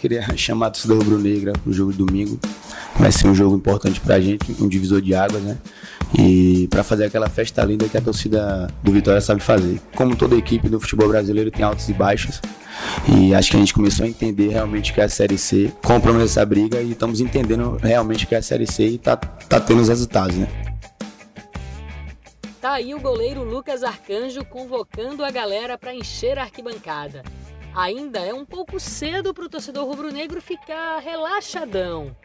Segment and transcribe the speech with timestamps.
[0.00, 2.38] queria chamar a torcida rubro-negra pro jogo de domingo.
[2.98, 5.58] Vai ser um jogo importante pra gente, um divisor de águas, né?
[6.18, 9.80] E para fazer aquela festa linda que a torcida do Vitória sabe fazer.
[9.94, 12.40] Como toda equipe do futebol brasileiro tem altos e baixos.
[13.08, 15.72] E acho que a gente começou a entender realmente que é a Série C.
[15.82, 19.60] Compramos essa briga e estamos entendendo realmente que é a Série C e tá, tá
[19.60, 20.48] tendo os resultados, né?
[22.60, 27.22] Tá aí o goleiro Lucas Arcanjo convocando a galera para encher a arquibancada.
[27.74, 32.16] Ainda é um pouco cedo para o torcedor rubro-negro ficar relaxadão.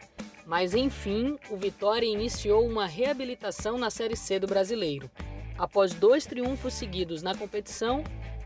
[0.44, 5.08] Mas enfim, o Vitória iniciou uma reabilitação na Série C do Brasileiro.
[5.56, 8.02] Após dois triunfos seguidos na competição,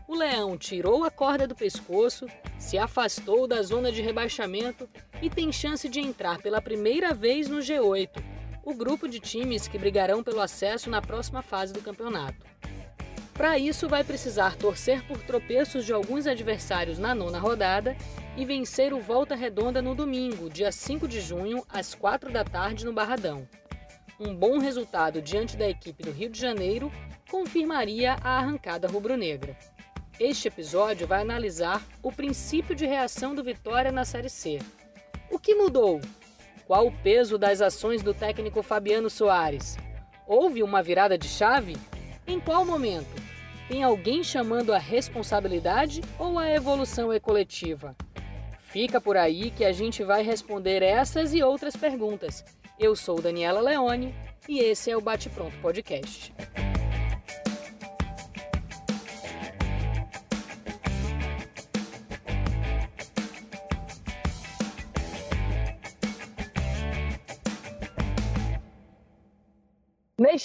[0.07, 2.27] o Leão tirou a corda do pescoço,
[2.59, 4.87] se afastou da zona de rebaixamento
[5.21, 8.09] e tem chance de entrar pela primeira vez no G8,
[8.63, 12.45] o grupo de times que brigarão pelo acesso na próxima fase do campeonato.
[13.33, 17.95] Para isso, vai precisar torcer por tropeços de alguns adversários na nona rodada
[18.37, 22.85] e vencer o Volta Redonda no domingo, dia 5 de junho, às 4 da tarde,
[22.85, 23.47] no Barradão.
[24.19, 26.91] Um bom resultado diante da equipe do Rio de Janeiro
[27.29, 29.57] confirmaria a arrancada rubro-negra.
[30.19, 34.59] Este episódio vai analisar o princípio de reação do Vitória na Série C.
[35.31, 35.99] O que mudou?
[36.67, 39.77] Qual o peso das ações do técnico Fabiano Soares?
[40.27, 41.75] Houve uma virada de chave?
[42.31, 43.09] Em qual momento?
[43.67, 47.93] Tem alguém chamando a responsabilidade ou a evolução é coletiva?
[48.61, 52.45] Fica por aí que a gente vai responder essas e outras perguntas.
[52.79, 54.15] Eu sou Daniela Leone
[54.47, 56.33] e esse é o Bate Pronto Podcast.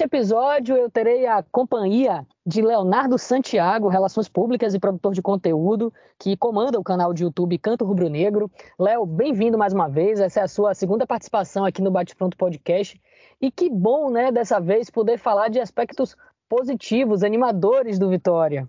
[0.06, 6.36] Episódio, eu terei a companhia de Leonardo Santiago, Relações Públicas e produtor de conteúdo, que
[6.36, 8.50] comanda o canal de YouTube Canto Rubro Negro.
[8.78, 10.20] Léo, bem-vindo mais uma vez.
[10.20, 13.00] Essa é a sua segunda participação aqui no Bate Pronto Podcast.
[13.40, 16.16] E que bom, né, dessa vez, poder falar de aspectos
[16.48, 18.68] positivos, animadores do Vitória.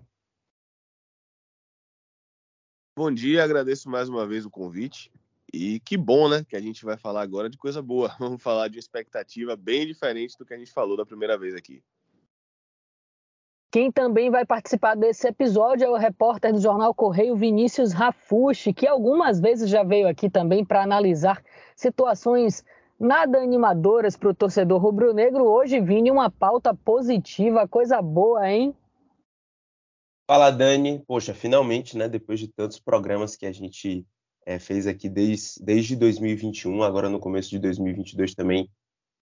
[2.97, 5.11] Bom dia, agradeço mais uma vez o convite.
[5.57, 6.45] E que bom, né?
[6.47, 8.15] Que a gente vai falar agora de coisa boa.
[8.19, 11.55] Vamos falar de uma expectativa bem diferente do que a gente falou da primeira vez
[11.55, 11.83] aqui.
[13.71, 18.87] Quem também vai participar desse episódio é o repórter do jornal Correio Vinícius Rafushi, que
[18.87, 21.43] algumas vezes já veio aqui também para analisar
[21.75, 22.63] situações
[22.99, 25.43] nada animadoras para o torcedor rubro-negro.
[25.43, 28.75] Hoje, Vini, uma pauta positiva, coisa boa, hein?
[30.29, 31.03] Fala, Dani.
[31.07, 32.07] Poxa, finalmente, né?
[32.07, 34.05] Depois de tantos programas que a gente
[34.47, 38.71] é, fez aqui desde, desde 2021, agora no começo de 2022 também,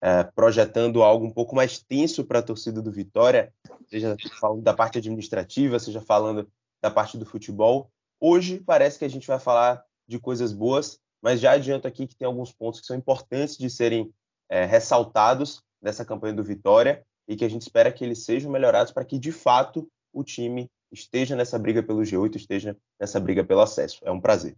[0.02, 3.54] é, projetando algo um pouco mais tenso para a torcida do Vitória,
[3.88, 6.50] seja falando da parte administrativa, seja falando
[6.82, 7.88] da parte do futebol.
[8.18, 12.16] Hoje parece que a gente vai falar de coisas boas, mas já adianto aqui que
[12.16, 14.12] tem alguns pontos que são importantes de serem
[14.50, 18.92] é, ressaltados nessa campanha do Vitória e que a gente espera que eles sejam melhorados
[18.92, 23.60] para que de fato o time esteja nessa briga pelo G8, esteja nessa briga pelo
[23.60, 24.00] acesso.
[24.02, 24.56] É um prazer.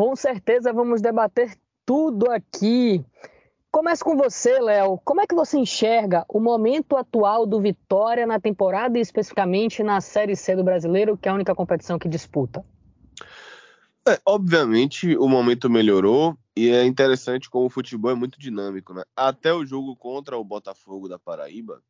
[0.00, 3.04] Com certeza vamos debater tudo aqui.
[3.70, 4.96] Começo com você, Léo.
[5.04, 10.00] Como é que você enxerga o momento atual do Vitória na temporada e especificamente na
[10.00, 12.64] Série C do Brasileiro, que é a única competição que disputa?
[14.08, 19.02] É, obviamente o momento melhorou e é interessante como o futebol é muito dinâmico, né?
[19.14, 21.82] Até o jogo contra o Botafogo da Paraíba,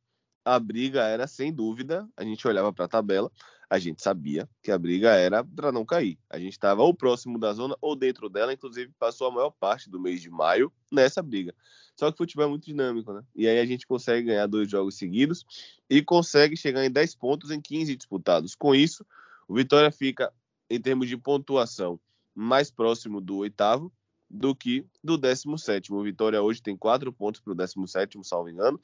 [0.44, 3.30] a briga era sem dúvida, a gente olhava para a tabela,
[3.70, 6.18] a gente sabia que a briga era para não cair.
[6.28, 9.88] A gente estava ou próximo da zona ou dentro dela, inclusive passou a maior parte
[9.88, 11.54] do mês de maio nessa briga.
[11.94, 13.22] Só que o futebol é muito dinâmico, né?
[13.34, 15.46] E aí a gente consegue ganhar dois jogos seguidos
[15.88, 18.56] e consegue chegar em 10 pontos em 15 disputados.
[18.56, 19.06] Com isso,
[19.46, 20.32] o Vitória fica,
[20.68, 22.00] em termos de pontuação,
[22.34, 23.92] mais próximo do oitavo
[24.28, 25.92] do que do 17.
[25.92, 28.80] O Vitória hoje tem quatro pontos para o 17, salvo engano,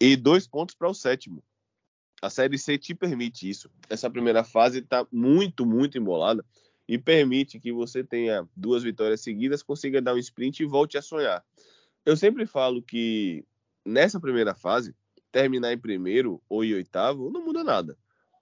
[0.00, 1.42] e dois pontos para o sétimo.
[2.22, 3.68] A Série C te permite isso.
[3.90, 6.44] Essa primeira fase está muito, muito embolada
[6.88, 11.02] e permite que você tenha duas vitórias seguidas, consiga dar um sprint e volte a
[11.02, 11.44] sonhar.
[12.06, 13.44] Eu sempre falo que
[13.84, 14.94] nessa primeira fase,
[15.32, 17.98] terminar em primeiro ou em oitavo não muda nada,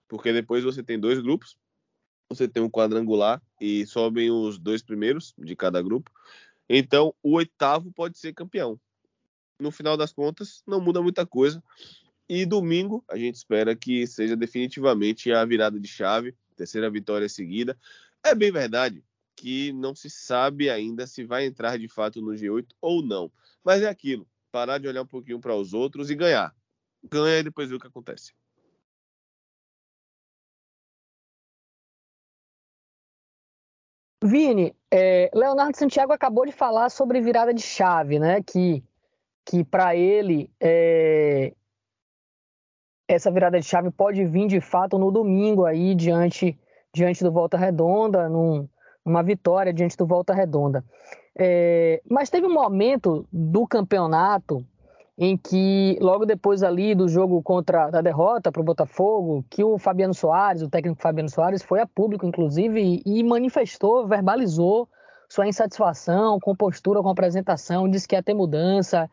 [0.07, 1.57] porque depois você tem dois grupos,
[2.29, 6.11] você tem um quadrangular e sobem os dois primeiros de cada grupo.
[6.69, 8.79] Então, o oitavo pode ser campeão.
[9.59, 11.63] No final das contas, não muda muita coisa.
[12.33, 17.77] E domingo, a gente espera que seja definitivamente a virada de chave, terceira vitória seguida.
[18.23, 19.03] É bem verdade
[19.35, 23.29] que não se sabe ainda se vai entrar de fato no G8 ou não.
[23.61, 26.55] Mas é aquilo, parar de olhar um pouquinho para os outros e ganhar.
[27.03, 28.31] Ganha e depois ver o que acontece.
[34.23, 38.41] Vini, é, Leonardo Santiago acabou de falar sobre virada de chave, né?
[38.41, 38.81] Que,
[39.43, 41.53] que para ele é,
[43.13, 46.57] essa virada de chave pode vir de fato no domingo aí diante,
[46.93, 48.67] diante do Volta Redonda, num,
[49.05, 50.83] numa vitória diante do Volta Redonda.
[51.37, 54.65] É, mas teve um momento do campeonato
[55.17, 59.77] em que, logo depois ali do jogo contra da derrota para o Botafogo, que o
[59.77, 64.89] Fabiano Soares, o técnico Fabiano Soares, foi a público, inclusive, e manifestou, verbalizou
[65.29, 69.09] sua insatisfação com postura, com apresentação, disse que ia ter mudança.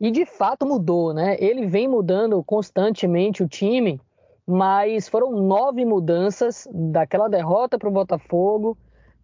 [0.00, 1.36] E de fato mudou, né?
[1.38, 4.00] Ele vem mudando constantemente o time,
[4.46, 8.76] mas foram nove mudanças daquela derrota para o Botafogo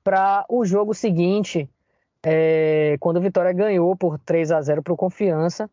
[0.07, 1.69] para o jogo seguinte,
[2.25, 5.69] é, quando o Vitória ganhou por 3 a 0 para o Confiança.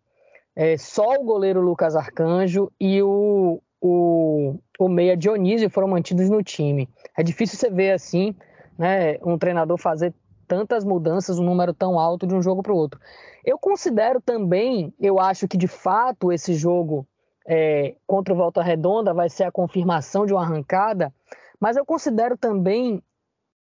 [0.56, 6.42] É, só o goleiro Lucas Arcanjo e o, o, o meia Dionísio foram mantidos no
[6.42, 6.90] time.
[7.16, 8.36] É difícil você ver assim,
[8.76, 10.12] né, um treinador fazer
[10.54, 13.00] tantas mudanças, um número tão alto de um jogo para o outro.
[13.44, 17.08] Eu considero também, eu acho que de fato esse jogo
[17.48, 21.12] é, contra o Volta Redonda vai ser a confirmação de uma arrancada,
[21.60, 23.02] mas eu considero também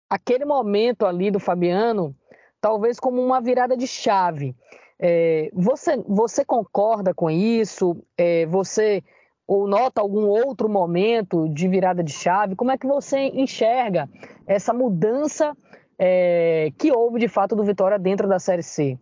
[0.10, 2.13] aquele momento ali do Fabiano
[2.60, 4.54] talvez como uma virada de chave.
[5.00, 7.95] É, você, você concorda com isso?
[8.18, 9.01] É, você
[9.48, 12.56] ou nota algum outro momento de virada de chave?
[12.56, 14.10] Como é que você enxerga
[14.45, 15.56] essa mudança
[15.97, 19.00] é, que houve de fato do Vitória dentro da Série C?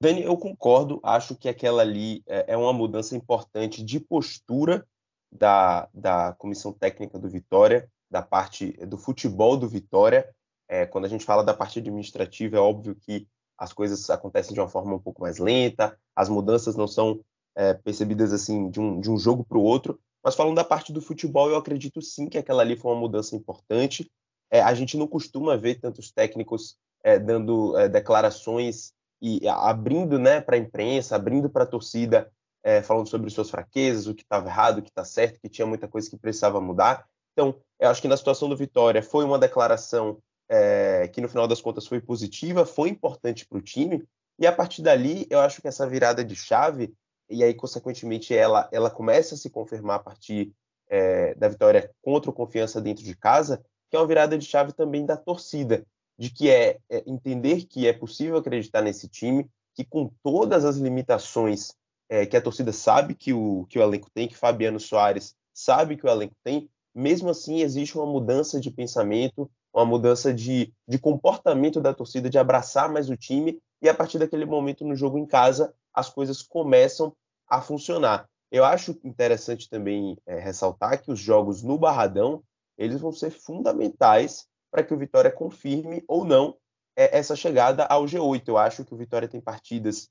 [0.00, 1.00] Dani, eu concordo.
[1.02, 4.84] Acho que aquela ali é, é uma mudança importante de postura
[5.30, 10.28] da, da comissão técnica do Vitória, da parte do futebol do Vitória.
[10.68, 14.60] É, quando a gente fala da parte administrativa, é óbvio que as coisas acontecem de
[14.60, 17.20] uma forma um pouco mais lenta, as mudanças não são
[17.54, 20.00] é, percebidas assim de um, de um jogo para o outro.
[20.24, 23.36] Mas falando da parte do futebol, eu acredito sim que aquela ali foi uma mudança
[23.36, 24.10] importante.
[24.52, 30.40] É, a gente não costuma ver tantos técnicos é, dando é, declarações e abrindo né,
[30.40, 32.30] para a imprensa, abrindo para a torcida,
[32.62, 35.66] é, falando sobre suas fraquezas, o que estava errado, o que está certo, que tinha
[35.66, 37.06] muita coisa que precisava mudar.
[37.32, 40.18] Então, eu acho que na situação do Vitória foi uma declaração
[40.48, 44.04] é, que no final das contas foi positiva, foi importante para o time,
[44.38, 46.92] e a partir dali eu acho que essa virada de chave,
[47.30, 50.52] e aí consequentemente ela, ela começa a se confirmar a partir
[50.88, 54.72] é, da vitória contra o Confiança dentro de casa, que é uma virada de chave
[54.72, 55.84] também da torcida,
[56.18, 60.78] de que é, é entender que é possível acreditar nesse time, que com todas as
[60.78, 61.74] limitações
[62.08, 65.98] é, que a torcida sabe que o, que o elenco tem, que Fabiano Soares sabe
[65.98, 70.98] que o elenco tem, mesmo assim existe uma mudança de pensamento, uma mudança de, de
[70.98, 75.18] comportamento da torcida, de abraçar mais o time, e a partir daquele momento no jogo
[75.18, 77.14] em casa, as coisas começam
[77.46, 78.26] a funcionar.
[78.50, 82.42] Eu acho interessante também é, ressaltar que os jogos no Barradão,
[82.82, 86.56] eles vão ser fundamentais para que o Vitória confirme ou não
[86.96, 88.42] é, essa chegada ao G8.
[88.46, 90.10] Eu acho que o Vitória tem partidas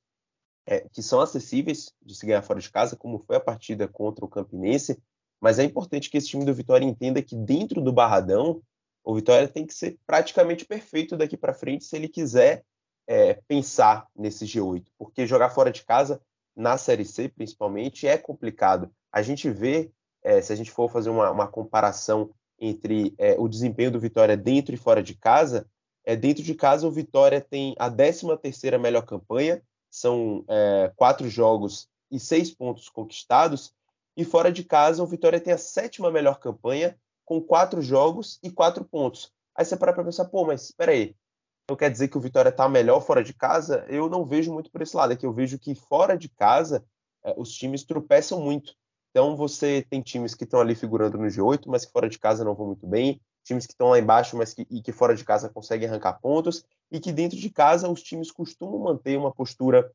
[0.66, 4.24] é, que são acessíveis de se ganhar fora de casa, como foi a partida contra
[4.24, 5.02] o Campinense,
[5.40, 8.62] mas é importante que esse time do Vitória entenda que dentro do Barradão
[9.04, 12.64] o Vitória tem que ser praticamente perfeito daqui para frente se ele quiser
[13.08, 16.22] é, pensar nesse G8, porque jogar fora de casa,
[16.56, 18.94] na Série C principalmente, é complicado.
[19.12, 19.92] A gente vê,
[20.24, 22.30] é, se a gente for fazer uma, uma comparação
[22.62, 25.68] entre é, o desempenho do Vitória dentro e fora de casa,
[26.06, 31.28] é, dentro de casa o Vitória tem a 13 terceira melhor campanha, são é, quatro
[31.28, 33.74] jogos e seis pontos conquistados,
[34.16, 38.52] e fora de casa o Vitória tem a sétima melhor campanha, com quatro jogos e
[38.52, 39.32] quatro pontos.
[39.56, 41.16] Aí você para para pensar, pô, mas espera aí,
[41.64, 43.86] então quer dizer que o Vitória está melhor fora de casa?
[43.88, 46.86] Eu não vejo muito por esse lado, é que eu vejo que fora de casa
[47.24, 48.76] é, os times tropeçam muito.
[49.12, 52.44] Então você tem times que estão ali figurando no G8, mas que fora de casa
[52.44, 55.24] não vão muito bem, times que estão lá embaixo, mas que, e que fora de
[55.24, 59.92] casa conseguem arrancar pontos, e que dentro de casa os times costumam manter uma postura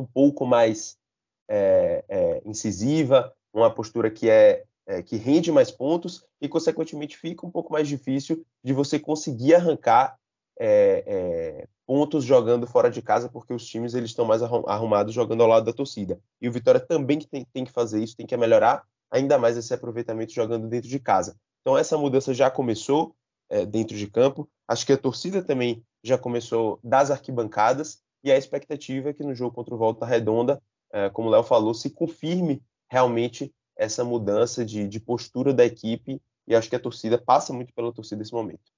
[0.00, 0.96] um pouco mais
[1.48, 7.44] é, é, incisiva, uma postura que é é, que rende mais pontos e, consequentemente, fica
[7.44, 10.16] um pouco mais difícil de você conseguir arrancar
[10.58, 15.42] é, é, pontos jogando fora de casa, porque os times eles estão mais arrumados jogando
[15.42, 16.18] ao lado da torcida.
[16.40, 19.72] E o Vitória também tem, tem que fazer isso, tem que melhorar ainda mais esse
[19.72, 21.36] aproveitamento jogando dentro de casa.
[21.60, 23.14] Então, essa mudança já começou
[23.48, 24.48] é, dentro de campo.
[24.68, 28.00] Acho que a torcida também já começou das arquibancadas.
[28.22, 30.60] E a expectativa é que no jogo contra o Volta Redonda,
[30.92, 36.20] é, como o Léo falou, se confirme realmente essa mudança de, de postura da equipe
[36.46, 38.75] e acho que a torcida passa muito pela torcida nesse momento.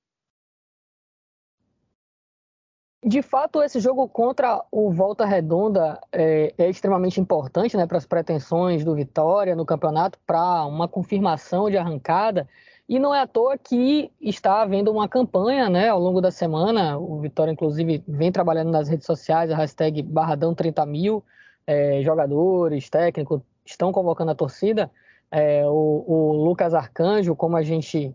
[3.05, 8.07] De fato, esse jogo contra o Volta Redonda é, é extremamente importante né, para as
[8.07, 12.49] pretensões do Vitória no campeonato, para uma confirmação de arrancada.
[12.89, 16.99] E não é à toa que está havendo uma campanha né, ao longo da semana.
[16.99, 21.23] O Vitória, inclusive, vem trabalhando nas redes sociais, a hashtag Barradão 30 mil.
[21.67, 24.91] É, jogadores, técnicos estão convocando a torcida.
[25.31, 28.13] É, o, o, Lucas Arcanjo, como a gente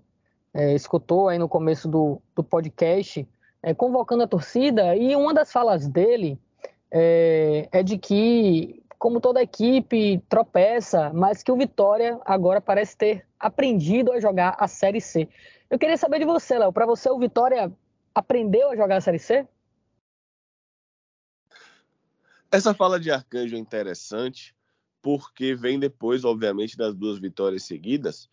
[0.53, 3.25] é, escutou aí no começo do, do podcast,
[3.63, 6.37] é, convocando a torcida, e uma das falas dele
[6.91, 13.27] é, é de que como toda equipe, tropeça, mas que o Vitória agora parece ter
[13.37, 15.27] aprendido a jogar a Série C.
[15.69, 16.71] Eu queria saber de você, Léo.
[16.71, 17.69] Para você, o Vitória
[18.15, 19.45] aprendeu a jogar a Série C?
[22.49, 24.55] Essa fala de Arcanjo é interessante,
[25.01, 28.29] porque vem depois, obviamente, das duas vitórias seguidas.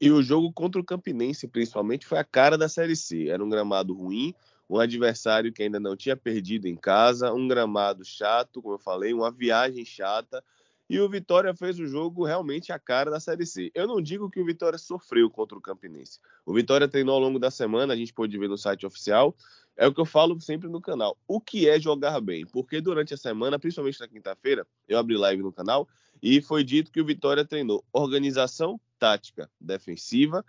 [0.00, 3.28] E o jogo contra o Campinense, principalmente, foi a cara da Série C.
[3.28, 4.32] Era um gramado ruim,
[4.72, 9.12] um adversário que ainda não tinha perdido em casa, um gramado chato, como eu falei,
[9.12, 10.42] uma viagem chata.
[10.88, 13.70] E o Vitória fez o jogo realmente a cara da Série C.
[13.74, 16.18] Eu não digo que o Vitória sofreu contra o Campinense.
[16.46, 19.36] O Vitória treinou ao longo da semana, a gente pôde ver no site oficial.
[19.76, 21.18] É o que eu falo sempre no canal.
[21.28, 22.46] O que é jogar bem?
[22.46, 25.86] Porque durante a semana, principalmente na quinta-feira, eu abri live no canal
[26.22, 30.42] e foi dito que o Vitória treinou organização tática defensiva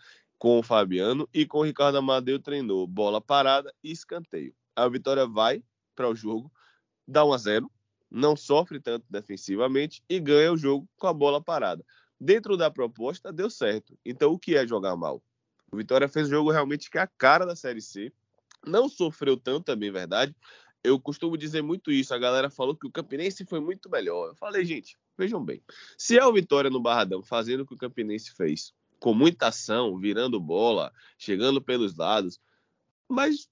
[0.43, 4.53] com o Fabiano e com o Ricardo Amadeu treinou bola parada e escanteio.
[4.75, 5.63] A Vitória vai
[5.95, 6.51] para o jogo,
[7.07, 7.71] dá 1 a 0,
[8.11, 11.81] não sofre tanto defensivamente e ganha o jogo com a bola parada.
[12.19, 13.97] Dentro da proposta deu certo.
[14.03, 15.23] Então o que é jogar mal?
[15.71, 18.11] O Vitória fez o jogo realmente que é a cara da Série C.
[18.67, 20.35] Não sofreu tanto também, verdade.
[20.83, 22.13] Eu costumo dizer muito isso.
[22.13, 24.31] A galera falou que o Campinense foi muito melhor.
[24.31, 25.63] Eu falei, gente, vejam bem.
[25.97, 29.97] Se é o Vitória no Barradão fazendo o que o Campinense fez, com muita ação,
[29.97, 32.39] virando bola, chegando pelos lados,
[33.05, 33.49] mas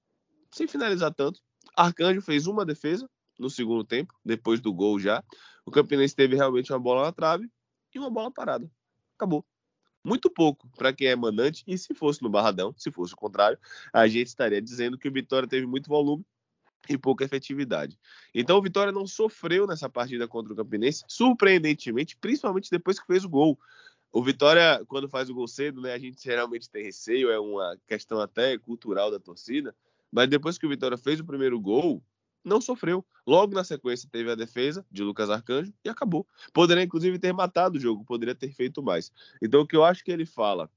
[0.49, 1.41] sem finalizar tanto.
[1.75, 5.21] Arcanjo fez uma defesa no segundo tempo, depois do gol já.
[5.65, 7.51] O Campinense teve realmente uma bola na trave
[7.93, 8.71] e uma bola parada.
[9.17, 9.45] Acabou.
[10.05, 13.59] Muito pouco para quem é mandante, e se fosse no Barradão, se fosse o contrário,
[13.91, 16.25] a gente estaria dizendo que o Vitória teve muito volume
[16.89, 17.99] e pouca efetividade.
[18.33, 23.25] Então o Vitória não sofreu nessa partida contra o Campinense, surpreendentemente, principalmente depois que fez
[23.25, 23.59] o gol.
[24.11, 27.77] O Vitória, quando faz o gol cedo, né, a gente geralmente tem receio, é uma
[27.87, 29.73] questão até cultural da torcida,
[30.11, 32.03] mas depois que o Vitória fez o primeiro gol,
[32.43, 33.05] não sofreu.
[33.25, 36.27] Logo na sequência teve a defesa de Lucas Arcanjo e acabou.
[36.51, 39.11] Poderia inclusive ter matado o jogo, poderia ter feito mais.
[39.41, 40.69] Então o que eu acho que ele fala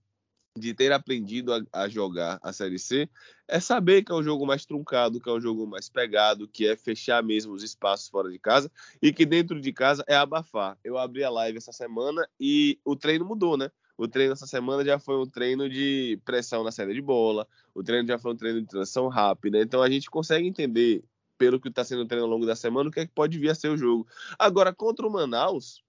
[0.56, 3.08] de ter aprendido a, a, jogar a Série C
[3.48, 6.66] é saber que é um jogo mais truncado, que é um jogo mais pegado, que
[6.66, 8.70] é fechar mesmo os espaços fora de casa
[9.02, 10.78] e que dentro de casa é abafar.
[10.84, 13.70] Eu abri a live essa semana e o treino mudou, né?
[13.96, 17.82] O treino essa semana já foi um treino de pressão na saída de bola, o
[17.82, 19.60] treino já foi um treino de transição rápida.
[19.60, 21.04] Então a gente consegue entender,
[21.36, 23.38] pelo que está sendo o treino ao longo da semana, o que, é que pode
[23.38, 24.06] vir a ser o jogo.
[24.38, 25.83] Agora, contra o Manaus,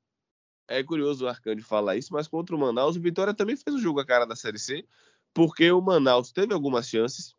[0.67, 3.79] é curioso o Arcanjo falar isso, mas contra o Manaus, o Vitória também fez o
[3.79, 4.85] jogo a cara da Série C,
[5.33, 7.35] porque o Manaus teve algumas chances,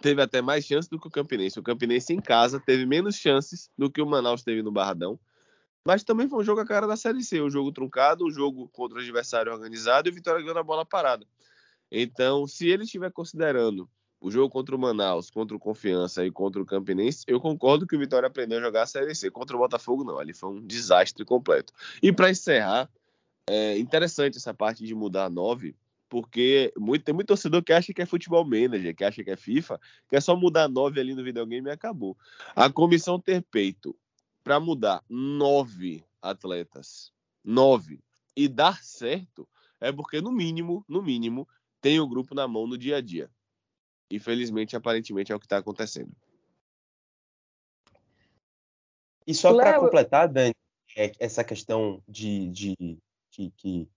[0.00, 1.58] teve até mais chances do que o Campinense.
[1.58, 5.18] O Campinense em casa teve menos chances do que o Manaus teve no Barradão.
[5.84, 8.68] Mas também foi um jogo a cara da Série C, um jogo truncado, um jogo
[8.68, 11.26] contra o adversário organizado e o Vitória ganhando a bola parada.
[11.90, 13.88] Então, se ele estiver considerando
[14.20, 17.94] o jogo contra o Manaus, contra o Confiança e contra o Campinense, eu concordo que
[17.94, 19.30] o Vitória aprendeu a jogar a Série C.
[19.30, 20.18] Contra o Botafogo, não.
[20.18, 21.72] Ali foi um desastre completo.
[22.02, 22.90] E para encerrar,
[23.48, 25.76] é interessante essa parte de mudar a 9,
[26.08, 29.36] porque muito, tem muito torcedor que acha que é futebol manager, que acha que é
[29.36, 32.16] FIFA, que é só mudar a 9 ali no videogame e acabou.
[32.56, 33.96] A comissão ter peito
[34.42, 37.12] para mudar nove atletas,
[37.44, 38.00] nove,
[38.36, 39.48] e dar certo,
[39.80, 41.46] é porque no mínimo, no mínimo,
[41.80, 43.30] tem o grupo na mão no dia a dia.
[44.10, 46.12] Infelizmente, aparentemente é o que está acontecendo.
[49.26, 50.54] E só para completar, Dani,
[50.96, 52.76] é, essa questão de, de,
[53.30, 53.88] de que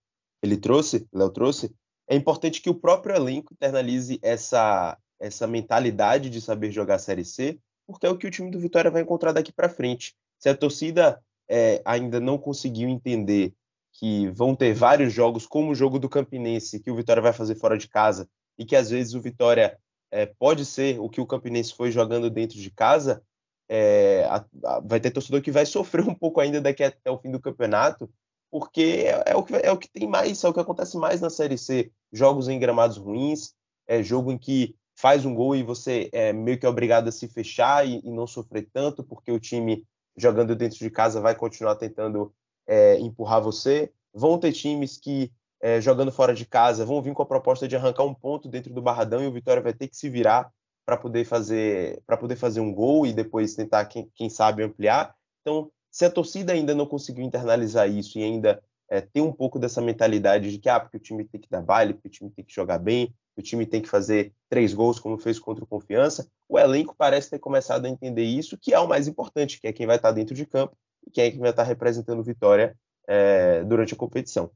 [0.42, 1.74] ele trouxe, Léo trouxe,
[2.06, 7.24] é importante que o próprio elenco internalize essa, essa mentalidade de saber jogar a Série
[7.24, 10.14] C, porque é o que o time do Vitória vai encontrar daqui para frente.
[10.38, 13.54] Se a torcida é, ainda não conseguiu entender
[13.92, 17.54] que vão ter vários jogos, como o jogo do Campinense, que o Vitória vai fazer
[17.54, 18.28] fora de casa,
[18.58, 19.78] e que às vezes o Vitória
[20.12, 23.24] é, pode ser o que o Campinense foi jogando dentro de casa,
[23.68, 27.18] é, a, a, vai ter torcedor que vai sofrer um pouco ainda daqui até o
[27.18, 28.08] fim do campeonato,
[28.50, 31.22] porque é, é, o que, é o que tem mais, é o que acontece mais
[31.22, 31.90] na Série C.
[32.12, 33.54] Jogos em gramados ruins,
[33.88, 37.26] é jogo em que faz um gol e você é meio que obrigado a se
[37.26, 41.76] fechar e, e não sofrer tanto, porque o time jogando dentro de casa vai continuar
[41.76, 42.34] tentando
[42.66, 43.90] é, empurrar você.
[44.12, 47.76] Vão ter times que é, jogando fora de casa, vão vir com a proposta de
[47.76, 50.50] arrancar um ponto dentro do Barradão e o Vitória vai ter que se virar
[50.84, 55.14] para poder fazer para poder fazer um gol e depois tentar quem, quem, sabe ampliar.
[55.40, 59.58] Então, se a torcida ainda não conseguiu internalizar isso e ainda é, ter um pouco
[59.58, 62.30] dessa mentalidade de que ah, porque o time tem que dar baile, porque o time
[62.30, 65.66] tem que jogar bem, o time tem que fazer três gols como fez contra o
[65.66, 66.26] Confiança.
[66.48, 69.72] O elenco parece ter começado a entender isso, que é o mais importante, que é
[69.72, 70.76] quem vai estar dentro de campo
[71.06, 72.76] e quem é vai estar representando Vitória
[73.06, 74.50] é, durante a competição.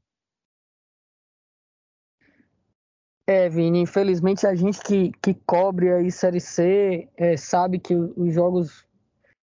[3.29, 8.33] É, Vini, infelizmente a gente que, que cobre aí Série C é, sabe que os
[8.33, 8.85] jogos,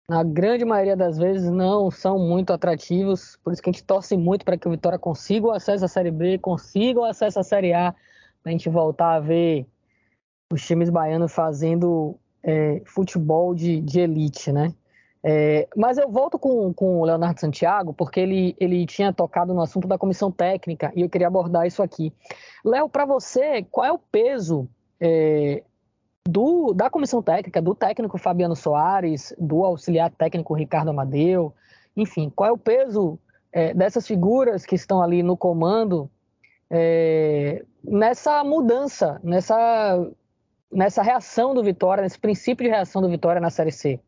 [0.09, 4.17] na grande maioria das vezes, não são muito atrativos, por isso que a gente torce
[4.17, 7.43] muito para que o Vitória consiga o acesso à Série B, consiga o acesso à
[7.43, 7.93] Série A,
[8.43, 9.67] para a gente voltar a ver
[10.51, 14.75] os times baianos fazendo é, futebol de, de elite, né?
[15.23, 19.61] É, mas eu volto com, com o Leonardo Santiago, porque ele, ele tinha tocado no
[19.61, 22.13] assunto da comissão técnica e eu queria abordar isso aqui.
[22.65, 24.69] Léo, para você, qual é o peso
[25.01, 25.63] é,
[26.29, 31.53] do, da comissão técnica, do técnico Fabiano Soares, do auxiliar técnico Ricardo Amadeu,
[31.97, 33.19] enfim, qual é o peso
[33.53, 36.09] é, dessas figuras que estão ali no comando
[36.71, 40.07] é, nessa mudança, nessa,
[40.71, 44.01] nessa reação do Vitória, nesse princípio de reação do Vitória na Série C?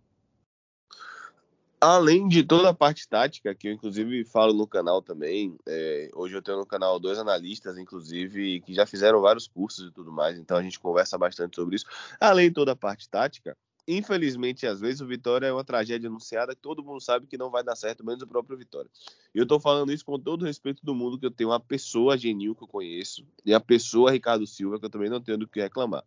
[1.82, 6.36] Além de toda a parte tática, que eu inclusive falo no canal também, é, hoje
[6.36, 10.38] eu tenho no canal dois analistas, inclusive, que já fizeram vários cursos e tudo mais,
[10.38, 11.86] então a gente conversa bastante sobre isso.
[12.20, 13.56] Além de toda a parte tática,
[13.88, 17.50] infelizmente, às vezes o Vitória é uma tragédia anunciada que todo mundo sabe que não
[17.50, 18.90] vai dar certo, menos o próprio Vitória.
[19.34, 21.60] E eu tô falando isso com todo o respeito do mundo, que eu tenho uma
[21.60, 25.38] pessoa genil que eu conheço, e a pessoa Ricardo Silva, que eu também não tenho
[25.38, 26.04] do que reclamar.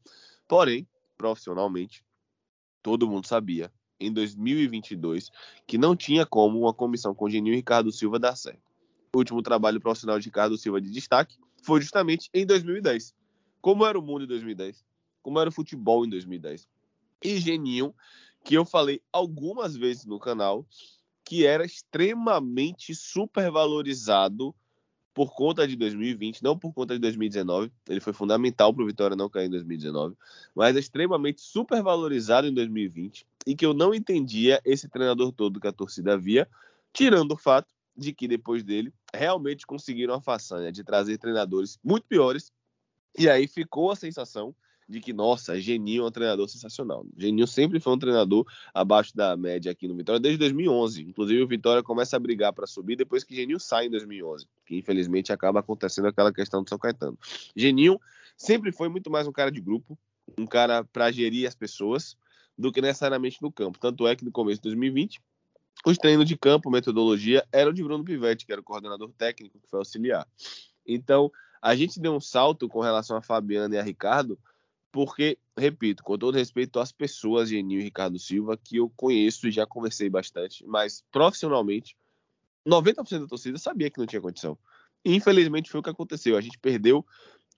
[0.47, 0.87] Porém,
[1.17, 2.05] profissionalmente,
[2.83, 3.71] todo mundo sabia
[4.05, 5.31] em 2022
[5.65, 8.61] que não tinha como uma comissão com Geninho e Ricardo Silva dar certo.
[9.15, 13.13] O último trabalho profissional de Ricardo Silva de destaque foi justamente em 2010.
[13.61, 14.83] Como era o mundo em 2010?
[15.21, 16.67] Como era o futebol em 2010?
[17.23, 17.93] E Geninho,
[18.43, 20.65] que eu falei algumas vezes no canal,
[21.23, 24.53] que era extremamente supervalorizado
[25.13, 27.71] por conta de 2020, não por conta de 2019.
[27.87, 30.15] Ele foi fundamental para o Vitória não cair em 2019,
[30.55, 35.67] mas é extremamente supervalorizado em 2020 e que eu não entendia esse treinador todo que
[35.67, 36.47] a torcida via,
[36.91, 42.07] tirando o fato de que depois dele realmente conseguiram a façanha de trazer treinadores muito
[42.07, 42.51] piores
[43.17, 44.55] e aí ficou a sensação
[44.93, 47.03] de que, nossa, Geninho é um treinador sensacional.
[47.17, 51.01] Geninho sempre foi um treinador abaixo da média aqui no Vitória desde 2011.
[51.01, 54.75] Inclusive, o Vitória começa a brigar para subir depois que Geninho sai em 2011, que
[54.77, 57.17] infelizmente acaba acontecendo aquela questão do São Caetano.
[57.55, 57.99] Geninho
[58.37, 59.97] sempre foi muito mais um cara de grupo,
[60.37, 62.15] um cara para gerir as pessoas,
[62.55, 63.79] do que necessariamente no campo.
[63.79, 65.19] Tanto é que no começo de 2020,
[65.87, 69.67] os treinos de campo, metodologia, eram de Bruno Pivetti, que era o coordenador técnico, que
[69.67, 70.27] foi auxiliar.
[70.85, 74.37] Então, a gente deu um salto com relação a Fabiano e a Ricardo,
[74.93, 79.51] porque, repito, com todo respeito às pessoas, Geninho e Ricardo Silva, que eu conheço e
[79.51, 81.97] já conversei bastante, mas profissionalmente,
[82.63, 84.55] 90% da torcida sabia que não tinha condição.
[85.03, 86.37] Infelizmente foi o que aconteceu.
[86.37, 87.03] A gente perdeu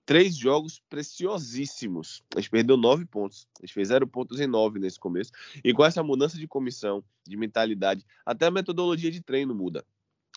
[0.06, 2.24] três jogos preciosíssimos.
[2.34, 3.46] A gente perdeu nove pontos.
[3.58, 5.30] A gente fez zero pontos em nove nesse começo.
[5.62, 9.84] E com essa mudança de comissão, de mentalidade, até a metodologia de treino muda.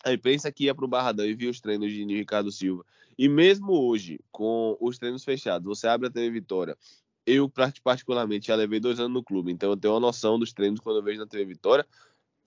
[0.03, 2.85] A imprensa que ia para o Barradão e via os treinos de Ricardo Silva.
[3.17, 6.77] E mesmo hoje, com os treinos fechados, você abre a TV Vitória.
[7.25, 7.51] Eu,
[7.83, 10.97] particularmente, já levei dois anos no clube, então eu tenho uma noção dos treinos quando
[10.97, 11.85] eu vejo na TV Vitória.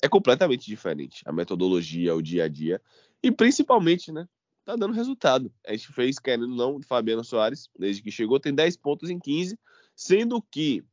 [0.01, 2.81] É completamente diferente a metodologia, o dia a dia.
[3.23, 4.27] E principalmente, né?
[4.65, 5.53] Tá dando resultado.
[5.67, 9.59] A gente fez, querendo não, Fabiano Soares, desde que chegou, tem 10 pontos em 15,
[9.95, 10.85] sendo que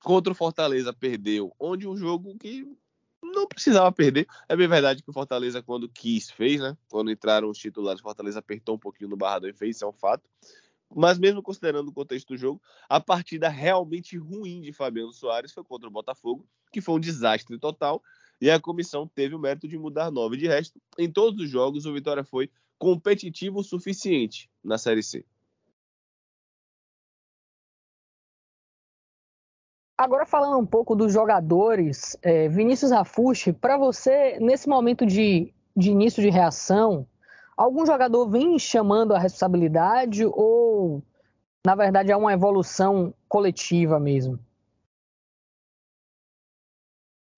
[0.00, 2.66] contra o Fortaleza perdeu, onde um jogo que
[3.38, 4.26] não precisava perder.
[4.48, 6.76] É bem verdade que o Fortaleza, quando quis, fez, né?
[6.88, 9.88] Quando entraram os titulares, o Fortaleza apertou um pouquinho no barrador e fez, isso é
[9.88, 10.28] um fato.
[10.94, 15.62] Mas mesmo considerando o contexto do jogo, a partida realmente ruim de Fabiano Soares foi
[15.62, 18.02] contra o Botafogo, que foi um desastre total,
[18.40, 20.36] e a comissão teve o mérito de mudar nove.
[20.36, 25.24] De resto, em todos os jogos, o Vitória foi competitivo o suficiente na Série C.
[29.98, 35.90] Agora falando um pouco dos jogadores, é, Vinícius Rafushi, para você, nesse momento de, de
[35.90, 37.04] início de reação,
[37.56, 41.02] algum jogador vem chamando a responsabilidade ou,
[41.66, 44.38] na verdade, é uma evolução coletiva mesmo?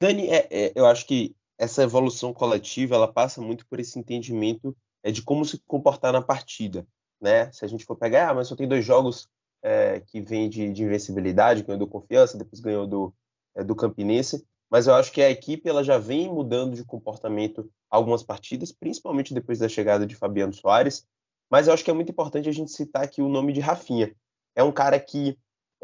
[0.03, 4.77] Dani, é, é, eu acho que essa evolução coletiva ela passa muito por esse entendimento
[5.03, 6.87] é, de como se comportar na partida.
[7.19, 7.51] Né?
[7.53, 9.31] Se a gente for pegar, ah, mas só tem dois jogos
[9.63, 13.15] é, que vem de, de, invencibilidade, ganhou do Confiança, depois ganhou do,
[13.55, 17.71] é, do Campinense, mas eu acho que a equipe ela já vem mudando de comportamento
[17.91, 21.07] algumas partidas, principalmente depois da chegada de Fabiano Soares,
[21.51, 24.15] mas eu acho que é muito importante a gente citar aqui o nome de Rafinha.
[24.55, 25.37] É um cara que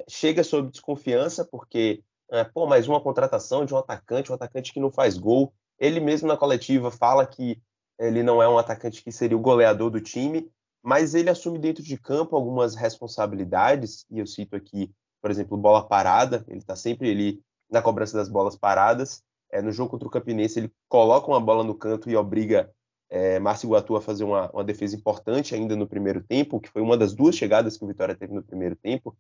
[0.09, 4.79] chega sob desconfiança, porque, é, pô, mais uma contratação de um atacante, um atacante que
[4.79, 5.53] não faz gol.
[5.79, 7.61] Ele mesmo na coletiva fala que
[7.99, 10.49] ele não é um atacante que seria o goleador do time,
[10.87, 15.85] mas ele assume dentro de campo algumas responsabilidades, e eu cito aqui, por exemplo, bola
[15.85, 19.20] parada, ele está sempre ali na cobrança das bolas paradas.
[19.51, 22.70] É, no jogo contra o Campinense, ele coloca uma bola no canto e obriga
[23.11, 26.81] é, Márcio Guatu a fazer uma, uma, defesa importante ainda no primeiro tempo, que foi
[26.81, 29.16] uma das duas chegadas que o Vitória teve no primeiro tempo.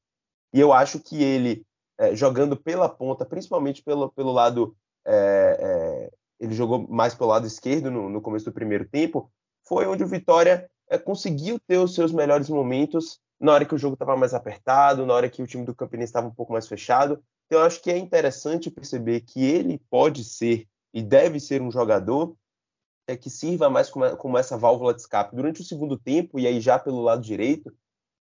[0.54, 1.66] E eu acho que ele,
[1.98, 4.76] é, jogando pela ponta, principalmente pelo, pelo lado.
[5.04, 9.32] É, é ele jogou mais pelo lado esquerdo no, no, começo do primeiro tempo,
[9.66, 13.78] foi onde o Vitória é, conseguiu ter os seus melhores momentos na hora que o
[13.78, 16.66] jogo estava mais apertado, na hora que o time do Campinense estava um pouco mais
[16.66, 17.22] fechado.
[17.46, 21.70] Então, eu acho que é interessante perceber que ele pode ser e deve ser um
[21.70, 22.34] jogador
[23.06, 25.36] é, que sirva mais como, como, essa válvula de escape.
[25.36, 27.72] Durante o segundo tempo, e aí já pelo lado direito,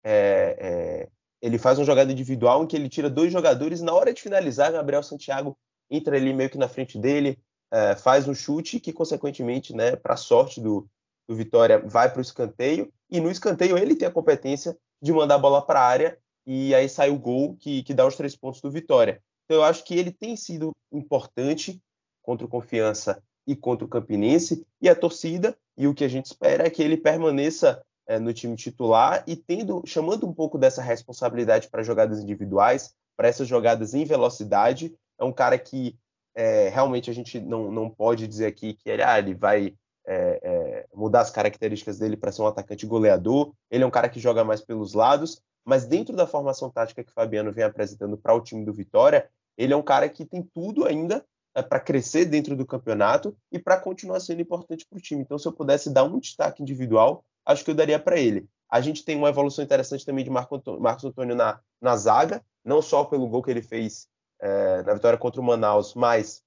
[0.04, 1.10] é, é,
[1.42, 3.82] ele faz uma jogada individual em que ele tira dois jogadores.
[3.82, 5.58] Na hora de finalizar, Gabriel Santiago
[5.90, 7.40] entra ali meio que na frente dele,
[7.72, 10.88] é, faz um chute que, consequentemente, né, para a sorte do,
[11.30, 12.92] do Vitória, vai para o escanteio.
[13.10, 16.74] E no escanteio ele tem a competência de mandar a bola para a área e
[16.74, 19.22] aí sai o gol que, que dá os três pontos do Vitória.
[19.46, 21.80] Então eu acho que ele tem sido importante
[22.24, 26.26] contra o Confiança e contra o Campinense, e a torcida, e o que a gente
[26.26, 30.82] espera é que ele permaneça é, no time titular e tendo, chamando um pouco dessa
[30.82, 34.96] responsabilidade para jogadas individuais, para essas jogadas em velocidade.
[35.20, 35.98] É um cara que
[36.36, 39.74] é, realmente a gente não, não pode dizer aqui que ele, ah, ele vai
[40.10, 43.54] é, é mudar as características dele para ser um atacante goleador.
[43.70, 47.12] Ele é um cara que joga mais pelos lados, mas dentro da formação tática que
[47.12, 50.42] o Fabiano vem apresentando para o time do Vitória, ele é um cara que tem
[50.42, 55.02] tudo ainda é, para crescer dentro do campeonato e para continuar sendo importante para o
[55.02, 55.22] time.
[55.22, 58.48] Então, se eu pudesse dar um destaque individual, acho que eu daria para ele.
[58.70, 62.44] A gente tem uma evolução interessante também de Marco Antônio, Marcos Antônio na, na zaga,
[62.64, 64.08] não só pelo gol que ele fez
[64.40, 66.44] é, na vitória contra o Manaus, mas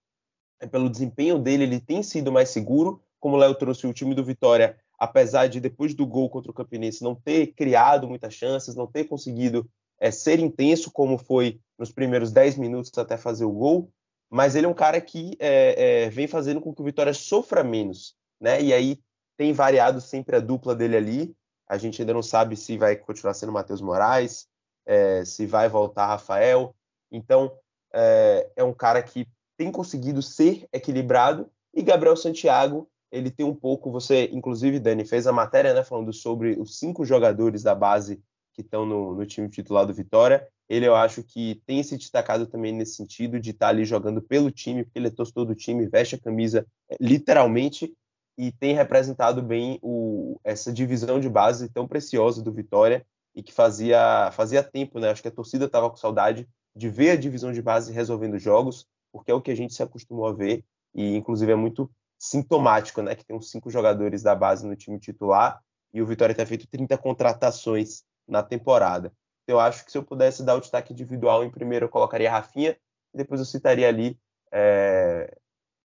[0.60, 3.02] é pelo desempenho dele, ele tem sido mais seguro.
[3.22, 6.54] Como o Léo trouxe o time do Vitória, apesar de depois do gol contra o
[6.54, 9.64] Campinense não ter criado muitas chances, não ter conseguido
[10.00, 13.88] é, ser intenso como foi nos primeiros 10 minutos até fazer o gol,
[14.28, 17.62] mas ele é um cara que é, é, vem fazendo com que o Vitória sofra
[17.62, 18.60] menos, né?
[18.60, 18.98] E aí
[19.36, 21.36] tem variado sempre a dupla dele ali.
[21.68, 24.48] A gente ainda não sabe se vai continuar sendo Matheus Moraes,
[24.84, 26.74] é, se vai voltar Rafael.
[27.12, 27.56] Então
[27.94, 33.54] é, é um cara que tem conseguido ser equilibrado e Gabriel Santiago ele tem um
[33.54, 33.90] pouco.
[33.92, 38.20] Você, inclusive, Dani, fez a matéria, né, falando sobre os cinco jogadores da base
[38.54, 42.46] que estão no, no time titular do Vitória ele eu acho que tem se destacado
[42.46, 45.54] também nesse sentido de estar tá ali jogando pelo time, porque ele é torcedor do
[45.54, 47.92] time, veste a camisa é, literalmente
[48.38, 53.52] e tem representado bem o, essa divisão de base tão preciosa do Vitória e que
[53.52, 55.10] fazia, fazia tempo, né?
[55.10, 58.86] Acho que a torcida estava com saudade de ver a divisão de base resolvendo jogos,
[59.12, 61.90] porque é o que a gente se acostumou a ver e inclusive é muito
[62.22, 63.16] sintomático, né?
[63.16, 65.60] Que tem uns cinco jogadores da base no time titular
[65.92, 69.12] e o Vitória tem feito 30 contratações na temporada.
[69.44, 72.76] Eu acho que se eu pudesse dar o destaque individual em primeiro, eu colocaria Rafinha,
[73.12, 74.16] e depois eu citaria ali
[74.52, 75.36] é,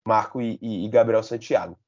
[0.07, 1.79] Marco e, e, e Gabriel Santiago.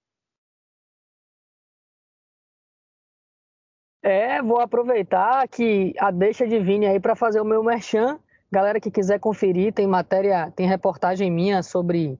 [4.03, 8.19] É, vou aproveitar que a deixa de Vini aí para fazer o meu merchan.
[8.51, 12.19] Galera que quiser conferir, tem matéria, tem reportagem minha sobre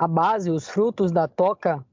[0.00, 1.84] a base, os frutos da toca.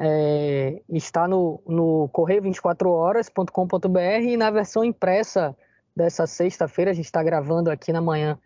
[0.00, 5.56] É, está no, no correio24horas.com.br e na versão impressa
[5.96, 6.92] dessa sexta-feira.
[6.92, 8.38] A gente está gravando aqui na manhã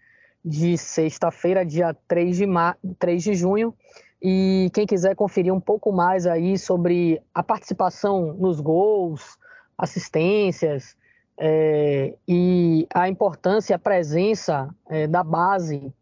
[0.43, 3.75] de sexta-feira, dia 3 de, ma 3 de junho.
[4.23, 9.37] E quem quiser conferir um pouco mais aí sobre a participação nos gols,
[9.77, 10.97] assistências
[11.39, 15.93] é, e a importância, a presença é, da base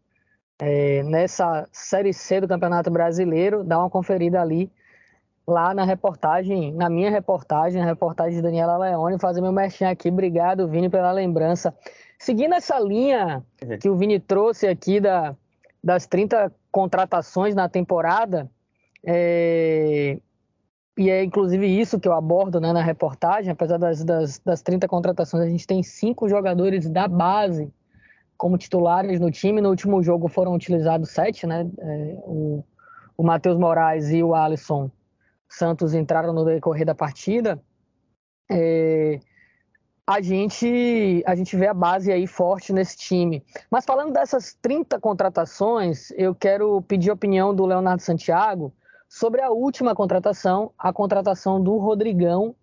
[0.61, 4.71] é, nessa Série C do Campeonato Brasileiro, dá uma conferida ali
[5.47, 10.09] lá na reportagem, na minha reportagem, a reportagem de Daniela Leone, fazer meu merchan aqui.
[10.09, 11.73] Obrigado, Vini, pela lembrança.
[12.19, 13.43] Seguindo essa linha
[13.79, 15.35] que o Vini trouxe aqui da,
[15.83, 18.47] das 30 contratações na temporada,
[19.03, 20.19] é,
[20.95, 24.87] e é inclusive isso que eu abordo né, na reportagem, apesar das, das, das 30
[24.87, 27.73] contratações, a gente tem cinco jogadores da base
[28.41, 29.61] como titulares no time.
[29.61, 31.69] No último jogo foram utilizados sete, né?
[31.77, 32.63] É, o,
[33.15, 34.89] o Matheus Moraes e o Alisson
[35.47, 37.61] Santos entraram no decorrer da partida,
[38.49, 39.19] é,
[40.07, 43.43] a gente a gente vê a base aí forte nesse time.
[43.69, 48.73] Mas falando dessas 30 contratações, eu quero pedir a opinião do Leonardo Santiago
[49.07, 52.55] sobre a última contratação, a contratação do Rodrigão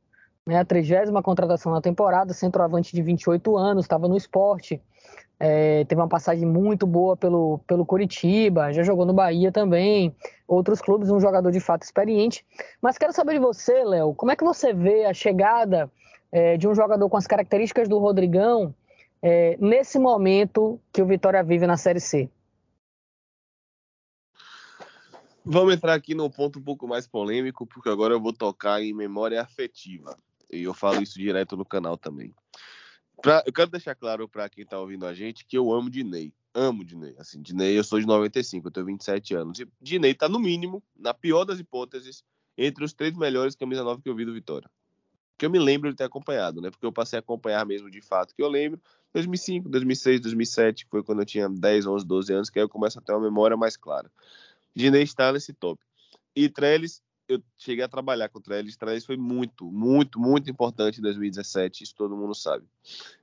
[0.48, 4.80] né, a trigésima contratação na temporada, centroavante de 28 anos, estava no esporte,
[5.40, 10.14] é, teve uma passagem muito boa pelo, pelo Curitiba, já jogou no Bahia também,
[10.46, 12.44] outros clubes, um jogador de fato experiente.
[12.82, 15.90] Mas quero saber de você, Léo, como é que você vê a chegada
[16.32, 18.74] é, de um jogador com as características do Rodrigão
[19.22, 22.28] é, nesse momento que o Vitória vive na Série C?
[25.44, 28.92] Vamos entrar aqui num ponto um pouco mais polêmico, porque agora eu vou tocar em
[28.92, 30.14] memória afetiva.
[30.50, 32.34] E eu falo isso direto no canal também.
[33.20, 36.32] Pra, eu quero deixar claro para quem está ouvindo a gente que eu amo Dinei.
[36.54, 37.14] Amo Dinei.
[37.18, 39.58] Assim, Dinei, eu sou de 95, eu tenho 27 anos.
[39.58, 42.22] E Dinei está no mínimo, na pior das hipóteses,
[42.56, 44.70] entre os três melhores camisa 9 que eu vi do Vitória.
[45.36, 46.70] Que eu me lembro de ter acompanhado, né?
[46.70, 48.80] Porque eu passei a acompanhar mesmo de fato, que eu lembro
[49.12, 52.68] 2005, 2006, 2007, que foi quando eu tinha 10, 11, 12 anos, que aí eu
[52.68, 54.10] começo a ter uma memória mais clara.
[54.74, 55.80] Dinei está nesse top.
[56.36, 58.76] E Trellis, eu cheguei a trabalhar com Trellis.
[58.76, 62.64] Trellis foi muito, muito, muito importante em 2017, isso todo mundo sabe.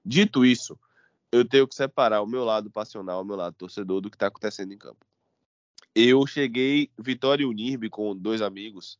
[0.05, 0.79] Dito isso,
[1.31, 4.27] eu tenho que separar o meu lado passional, o meu lado torcedor do que está
[4.27, 5.05] acontecendo em campo.
[5.93, 8.99] Eu cheguei, Vitória e Unirbe, com dois amigos,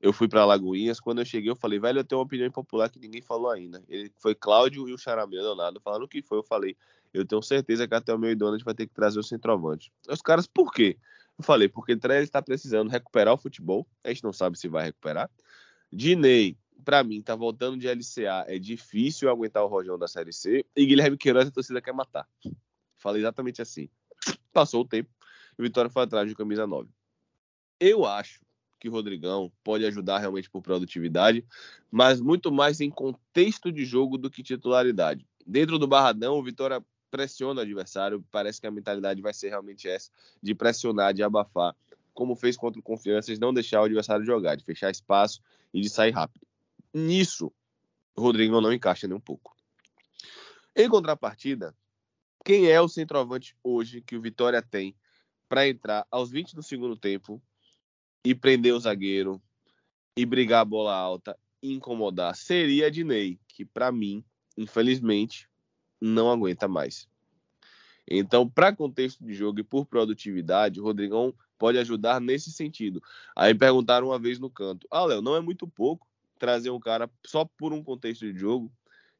[0.00, 1.00] eu fui para Lagoinhas.
[1.00, 3.82] Quando eu cheguei, eu falei, velho, eu tenho uma opinião popular que ninguém falou ainda.
[3.88, 6.38] Ele foi Cláudio e o Charamel Leonardo falando o que foi.
[6.38, 6.76] Eu falei,
[7.12, 9.22] eu tenho certeza que até o meu idono a gente vai ter que trazer o
[9.22, 9.90] centroavante.
[10.08, 10.98] Os caras, por quê?
[11.38, 13.86] Eu falei, porque Trellis está precisando recuperar o futebol.
[14.02, 15.30] A gente não sabe se vai recuperar.
[15.92, 18.44] Dinei, para mim, tá voltando de LCA.
[18.46, 20.64] É difícil aguentar o Rojão da Série C.
[20.76, 22.28] E Guilherme Queiroz, a torcida quer matar.
[22.96, 23.88] Falei exatamente assim.
[24.52, 25.10] Passou o tempo.
[25.58, 26.88] E o Vitória foi atrás de camisa 9.
[27.80, 28.40] Eu acho
[28.78, 31.44] que o Rodrigão pode ajudar realmente por produtividade,
[31.90, 35.26] mas muito mais em contexto de jogo do que titularidade.
[35.46, 38.24] Dentro do Barradão, o Vitória pressiona o adversário.
[38.28, 40.10] Parece que a mentalidade vai ser realmente essa,
[40.42, 41.76] de pressionar, de abafar,
[42.12, 45.40] como fez contra o Confiança, de não deixar o adversário jogar, de fechar espaço
[45.72, 46.44] e de sair rápido.
[46.92, 47.52] Nisso,
[48.16, 49.54] o Rodrigo não encaixa nem um pouco.
[50.74, 51.72] Em contrapartida,
[52.44, 54.96] quem é o centroavante hoje que o Vitória tem
[55.48, 57.40] para entrar aos 20 do segundo tempo
[58.24, 59.40] e prender o zagueiro
[60.16, 62.34] e brigar a bola alta e incomodar?
[62.34, 64.24] Seria Dinei, que para mim,
[64.58, 65.48] infelizmente,
[66.04, 67.08] não aguenta mais.
[68.06, 73.02] Então, para contexto de jogo e por produtividade, o Rodrigão pode ajudar nesse sentido.
[73.34, 76.06] Aí perguntaram uma vez no canto: Ah, Léo, não é muito pouco
[76.38, 78.70] trazer um cara só por um contexto de jogo?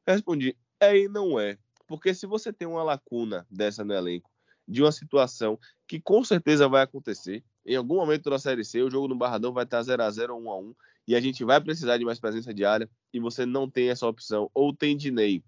[0.05, 1.57] Eu respondi: É e não é.
[1.87, 4.29] Porque se você tem uma lacuna dessa no elenco,
[4.67, 8.91] de uma situação que com certeza vai acontecer, em algum momento da Série C, o
[8.91, 10.75] jogo no Barradão vai estar 0 a 0 ou 1 a 1
[11.07, 14.07] e a gente vai precisar de mais presença de área e você não tem essa
[14.07, 15.43] opção, ou tem Dinei,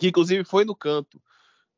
[0.00, 1.22] que inclusive foi no canto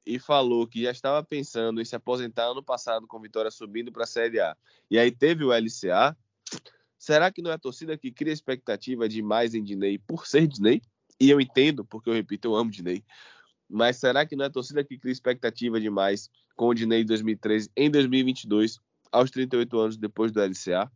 [0.07, 4.05] e falou que já estava pensando em se aposentar ano passado com Vitória subindo para
[4.05, 4.57] a Série A.
[4.89, 6.17] E aí teve o LCA.
[6.97, 10.81] Será que não é a torcida que cria expectativa demais em Dinei por ser Dinei?
[11.19, 13.03] E eu entendo, porque eu repito, eu amo Dinei.
[13.69, 17.07] Mas será que não é a torcida que cria expectativa demais com o Dinei em
[17.07, 18.79] 2013 em 2022,
[19.11, 20.89] aos 38 anos depois do LCA?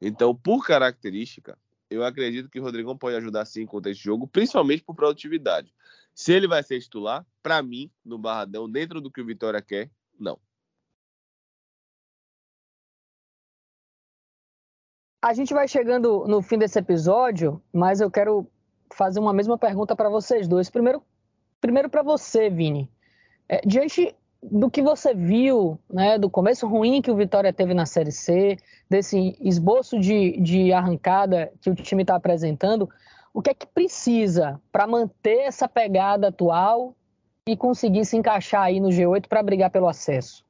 [0.00, 1.58] Então, por característica,
[1.90, 5.72] eu acredito que o Rodrigão pode ajudar sim com esse jogo, principalmente por produtividade.
[6.14, 9.90] Se ele vai ser titular, para mim, no Barradão, dentro do que o Vitória quer,
[10.18, 10.38] não.
[15.22, 18.48] A gente vai chegando no fim desse episódio, mas eu quero
[18.92, 20.70] fazer uma mesma pergunta para vocês dois.
[20.70, 21.02] Primeiro,
[21.60, 22.90] primeiro para você, Vini.
[23.48, 27.86] É, diante do que você viu, né, do começo ruim que o Vitória teve na
[27.86, 28.56] Série C,
[28.88, 32.88] desse esboço de, de arrancada que o time está apresentando,
[33.34, 36.94] o que é que precisa para manter essa pegada atual
[37.46, 40.44] e conseguir se encaixar aí no G8 para brigar pelo acesso?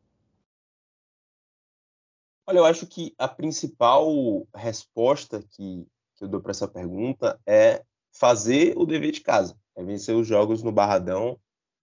[2.46, 4.06] Olha, eu acho que a principal
[4.54, 9.84] resposta que, que eu dou para essa pergunta é fazer o dever de casa, é
[9.84, 11.38] vencer os jogos no Barradão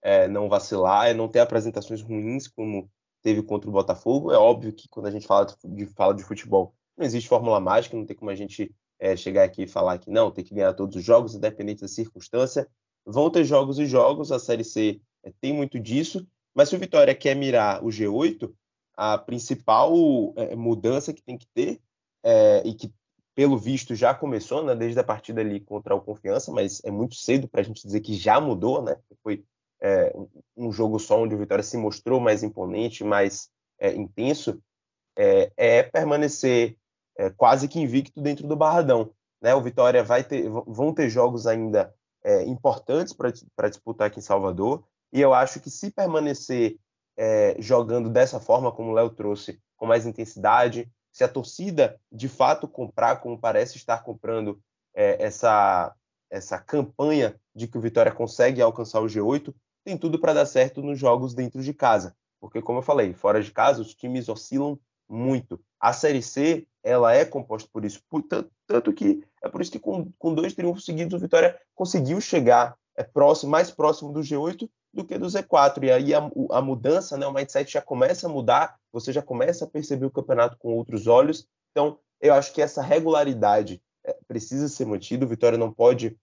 [0.05, 2.87] é, não vacilar, é não ter apresentações ruins como
[3.23, 4.31] teve contra o Botafogo.
[4.31, 7.97] É óbvio que quando a gente fala de, fala de futebol, não existe fórmula mágica,
[7.97, 10.73] não tem como a gente é, chegar aqui e falar que não, tem que ganhar
[10.75, 12.67] todos os jogos, independente da circunstância.
[13.03, 16.79] Vão ter jogos e jogos, a Série C é, tem muito disso, mas se o
[16.79, 18.53] Vitória quer mirar o G8,
[18.95, 19.91] a principal
[20.35, 21.81] é, mudança que tem que ter,
[22.23, 22.93] é, e que
[23.33, 27.15] pelo visto já começou, né, desde a partida ali contra o Confiança, mas é muito
[27.15, 28.95] cedo para a gente dizer que já mudou, né?
[29.23, 29.43] Foi
[29.85, 30.11] é,
[30.57, 34.59] um jogo só onde o Vitória se mostrou mais imponente, mais é, intenso,
[35.15, 36.75] é, é permanecer
[37.15, 39.11] é, quase que invicto dentro do Barradão.
[39.39, 39.53] Né?
[39.53, 41.93] O Vitória vai ter, vão ter jogos ainda
[42.23, 46.77] é, importantes para disputar aqui em Salvador, e eu acho que se permanecer
[47.15, 52.27] é, jogando dessa forma, como o Léo trouxe, com mais intensidade, se a torcida de
[52.27, 54.59] fato comprar, como parece estar comprando
[54.93, 55.93] essa
[56.29, 59.53] essa campanha de que o Vitória consegue alcançar o G8,
[59.85, 62.15] tem tudo para dar certo nos jogos dentro de casa.
[62.41, 65.59] Porque, como eu falei, fora de casa, os times oscilam muito.
[65.79, 68.01] A Série C, ela é composta por isso.
[68.09, 71.57] Por, tanto, tanto, que é por isso que com, com dois triunfos seguidos, o Vitória
[71.75, 75.83] conseguiu chegar é, próximo, mais próximo do G8 do que do Z4.
[75.83, 79.65] E aí a, a, mudança, né, o mindset já começa a mudar, você já começa
[79.65, 81.47] a perceber o campeonato com outros olhos.
[81.71, 85.25] Então, eu acho que essa regularidade é, precisa ser mantida.
[85.25, 86.17] O Vitória não pode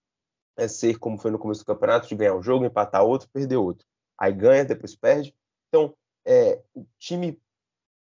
[0.56, 3.56] é, ser como foi no começo do campeonato, de ganhar um jogo, empatar outro, perder
[3.56, 3.86] outro.
[4.18, 5.34] Aí ganha, depois perde.
[5.68, 7.40] Então, é, o time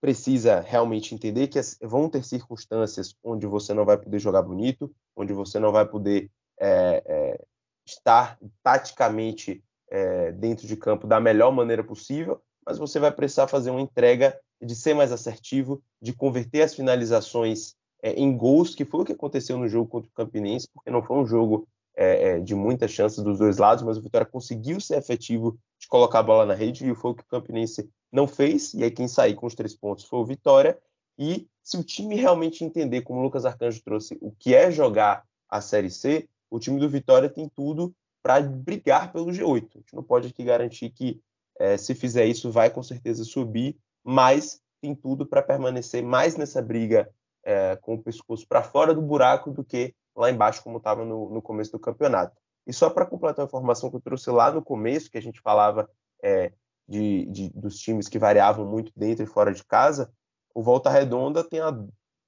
[0.01, 5.33] precisa realmente entender que vão ter circunstâncias onde você não vai poder jogar bonito, onde
[5.33, 7.45] você não vai poder é, é,
[7.87, 13.71] estar taticamente é, dentro de campo da melhor maneira possível, mas você vai precisar fazer
[13.71, 19.01] uma entrega de ser mais assertivo, de converter as finalizações é, em gols, que foi
[19.01, 21.67] o que aconteceu no jogo contra o Campinense, porque não foi um jogo
[22.01, 25.89] é, é, de muitas chances dos dois lados, mas o Vitória conseguiu ser efetivo de
[25.89, 28.91] colocar a bola na rede, e foi o que o Campinense não fez, e aí
[28.93, 30.79] quem saiu com os três pontos foi o Vitória,
[31.19, 35.25] e se o time realmente entender, como o Lucas Arcanjo trouxe, o que é jogar
[35.51, 39.69] a Série C, o time do Vitória tem tudo para brigar pelo G8.
[39.75, 41.21] A gente não pode aqui garantir que
[41.59, 46.63] é, se fizer isso vai com certeza subir, mas tem tudo para permanecer mais nessa
[46.63, 47.11] briga
[47.45, 51.31] é, com o pescoço para fora do buraco do que lá embaixo, como estava no,
[51.31, 52.37] no, começo do campeonato.
[52.67, 55.41] E só para completar a informação que eu trouxe lá no começo, que a gente
[55.41, 55.89] falava
[56.23, 56.53] é,
[56.87, 60.13] de, de, dos times que variavam muito dentro e fora de casa,
[60.55, 61.73] o Volta Redonda tem a,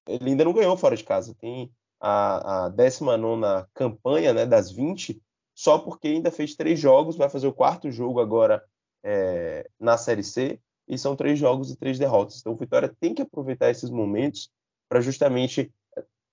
[0.07, 5.21] ele ainda não ganhou fora de casa, tem a, a 19 campanha né, das 20,
[5.55, 8.65] só porque ainda fez três jogos, vai fazer o quarto jogo agora
[9.03, 12.41] é, na Série C, e são três jogos e três derrotas.
[12.41, 14.51] Então o Vitória tem que aproveitar esses momentos
[14.89, 15.73] para justamente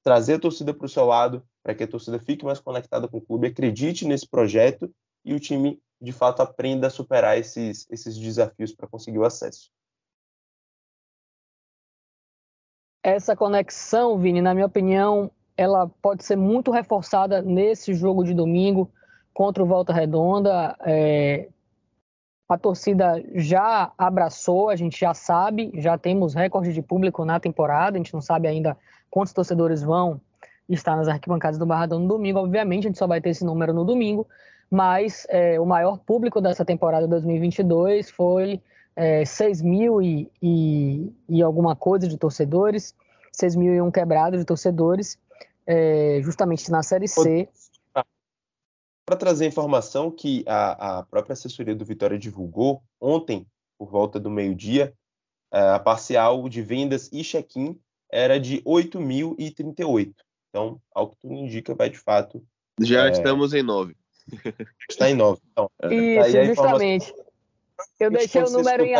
[0.08, 3.18] trazer a torcida para o seu lado, para que a torcida fique mais conectada com
[3.18, 4.90] o clube, acredite nesse projeto
[5.26, 9.70] e o time de fato aprenda a superar esses, esses desafios para conseguir o acesso.
[13.04, 18.90] Essa conexão, Vini, na minha opinião, ela pode ser muito reforçada nesse jogo de domingo
[19.34, 20.74] contra o Volta Redonda.
[20.86, 21.50] É,
[22.48, 27.98] a torcida já abraçou, a gente já sabe, já temos recorde de público na temporada,
[27.98, 28.78] a gente não sabe ainda
[29.10, 30.22] quantos torcedores vão
[30.70, 33.74] estar nas arquibancadas do Barradão no domingo, obviamente a gente só vai ter esse número
[33.74, 34.26] no domingo,
[34.70, 38.62] mas é, o maior público dessa temporada 2022 foi
[38.96, 42.96] é, 6 mil e, e, e, alguma coisa de torcedores,
[43.32, 45.18] 6 mil e um quebrado de torcedores,
[45.66, 47.48] é, justamente na Série C.
[49.08, 53.48] Para trazer informação que a, a, própria assessoria do Vitória divulgou ontem,
[53.80, 54.94] por volta do meio-dia,
[55.50, 57.80] é, a parcial de vendas e check-in
[58.12, 60.14] era de 8.038.
[60.50, 62.46] Então, ao que tudo indica, vai de fato.
[62.82, 63.12] Já é...
[63.12, 63.96] estamos em 9.
[64.90, 65.42] Está em 9.
[65.54, 67.14] Então, Isso, tá justamente.
[68.02, 68.94] Eu deixei o número em.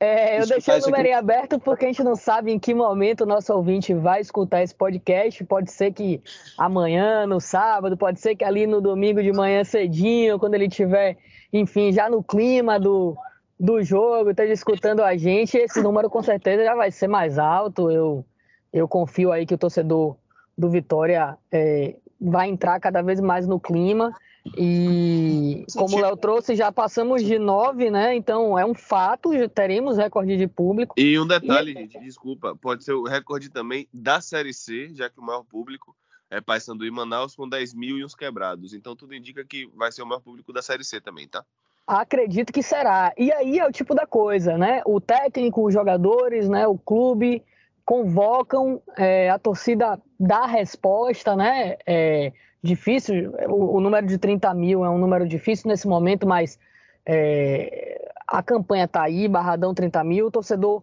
[0.00, 3.22] É, eu deixei o número em aberto porque a gente não sabe em que momento
[3.22, 5.42] o nosso ouvinte vai escutar esse podcast.
[5.44, 6.20] Pode ser que
[6.58, 11.16] amanhã, no sábado, pode ser que ali no domingo de manhã cedinho, quando ele tiver,
[11.52, 13.16] enfim, já no clima do,
[13.58, 17.90] do jogo, esteja escutando a gente, esse número com certeza já vai ser mais alto.
[17.90, 18.24] Eu,
[18.72, 20.16] eu confio aí que o torcedor
[20.58, 24.12] do Vitória é, vai entrar cada vez mais no clima
[24.56, 28.14] e como o Léo trouxe, já passamos de nove, né?
[28.14, 30.94] Então é um fato, teremos recorde de público.
[30.98, 31.74] E um detalhe, e...
[31.74, 35.96] gente, desculpa, pode ser o recorde também da Série C, já que o maior público
[36.30, 38.74] é Paysandu e Manaus com 10 mil e uns quebrados.
[38.74, 41.44] Então tudo indica que vai ser o maior público da Série C também, tá?
[41.86, 43.12] Acredito que será.
[43.16, 44.82] E aí é o tipo da coisa, né?
[44.84, 46.66] O técnico, os jogadores, né?
[46.66, 47.42] O clube
[47.84, 51.76] convocam, é, a torcida dá resposta, né?
[51.86, 56.58] É, difícil, o, o, número de 30 mil é um número difícil nesse momento, mas
[57.06, 60.82] é, a campanha está aí, Barradão 30 mil, o torcedor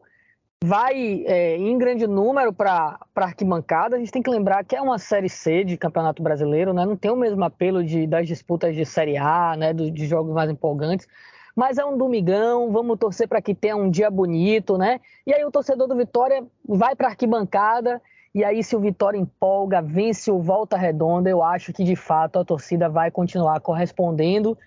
[0.64, 3.96] vai é, em grande número para a arquibancada.
[3.96, 6.86] A gente tem que lembrar que é uma Série C de Campeonato Brasileiro, né?
[6.86, 9.74] não tem o mesmo apelo de, das disputas de Série A, né?
[9.74, 11.08] Do, de jogos mais empolgantes.
[11.56, 15.00] Mas é um domingão, vamos torcer para que tenha um dia bonito, né?
[15.26, 18.02] E aí o torcedor do Vitória vai para a arquibancada
[18.34, 22.40] e aí, se o Vitória empolga, vence o Volta Redonda, eu acho que de fato
[22.40, 24.58] a torcida vai continuar correspondendo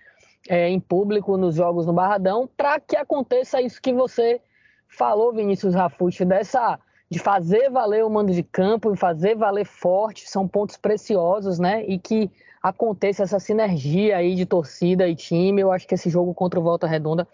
[0.47, 4.39] é, em público nos jogos no Barradão, para que aconteça isso que você
[4.87, 10.29] falou, Vinícius Rafucci, dessa de fazer valer o mando de campo e fazer valer forte,
[10.29, 11.83] são pontos preciosos, né?
[11.87, 12.29] E que
[12.65, 15.61] aconteça essa sinergia aí de torcida e time.
[15.61, 17.27] Eu acho que esse jogo contra o Volta Redonda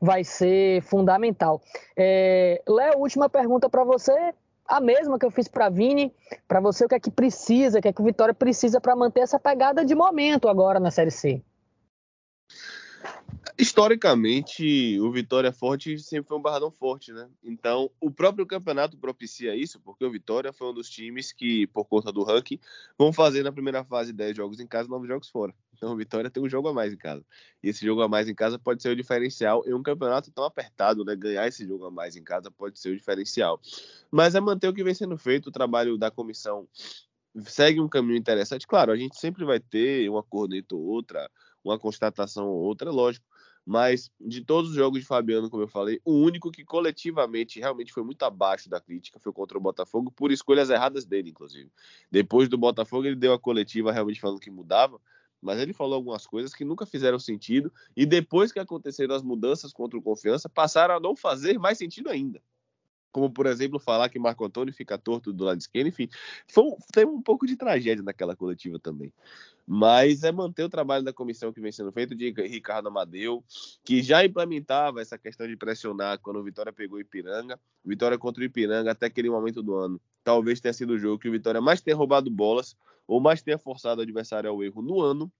[0.00, 1.60] vai ser fundamental.
[1.94, 4.32] É, Léo, última pergunta para você
[4.66, 6.14] a mesma que eu fiz para Vini,
[6.46, 8.96] para você o que é que precisa, o que é que o Vitória precisa para
[8.96, 11.42] manter essa pegada de momento agora na Série C.
[13.56, 17.28] Historicamente, o Vitória Forte sempre foi um barradão forte, né?
[17.42, 21.84] Então, o próprio campeonato propicia isso, porque o Vitória foi um dos times que, por
[21.84, 22.58] conta do ranking,
[22.98, 25.54] vão fazer na primeira fase 10 jogos em casa e 9 jogos fora.
[25.74, 27.24] Então, o Vitória tem um jogo a mais em casa.
[27.62, 30.44] E esse jogo a mais em casa pode ser o diferencial em um campeonato tão
[30.44, 31.14] apertado, né?
[31.14, 33.60] Ganhar esse jogo a mais em casa pode ser o diferencial.
[34.10, 36.66] Mas é manter o que vem sendo feito, o trabalho da comissão
[37.46, 38.66] segue um caminho interessante.
[38.66, 41.30] Claro, a gente sempre vai ter uma corneta ou outra,
[41.62, 43.27] uma constatação ou outra, lógico
[43.68, 47.92] mas de todos os jogos de Fabiano, como eu falei, o único que coletivamente realmente
[47.92, 51.70] foi muito abaixo da crítica foi contra o Botafogo, por escolhas erradas dele, inclusive.
[52.10, 54.98] Depois do Botafogo, ele deu a coletiva realmente falando que mudava,
[55.38, 59.70] mas ele falou algumas coisas que nunca fizeram sentido, e depois que aconteceram as mudanças
[59.70, 62.40] contra o Confiança, passaram a não fazer mais sentido ainda
[63.12, 66.08] como por exemplo falar que Marco Antônio fica torto do lado esquerdo, enfim,
[66.46, 69.12] foi, teve um pouco de tragédia naquela coletiva também.
[69.66, 73.44] Mas é manter o trabalho da comissão que vem sendo feito de Ricardo Amadeu,
[73.84, 77.60] que já implementava essa questão de pressionar quando o Vitória pegou o Ipiranga.
[77.84, 80.00] Vitória contra o Ipiranga até aquele momento do ano.
[80.24, 82.74] Talvez tenha sido o jogo que o Vitória mais tenha roubado bolas
[83.06, 85.30] ou mais tenha forçado o adversário ao erro no ano.